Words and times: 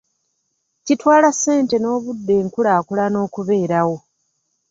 Kitwala 0.85 1.29
ssente 1.35 1.75
n'obudde 1.79 2.33
enkulaakulana 2.41 3.17
okubeerawo. 3.25 3.95